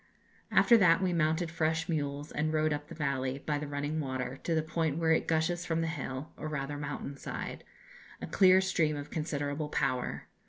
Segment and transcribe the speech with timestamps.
[0.49, 4.37] "After that we mounted fresh mules, and rode up the valley, by the running water,
[4.37, 7.63] to the point where it gushes from the hill, or rather mountain, side
[8.19, 10.27] a clear stream of considerable power.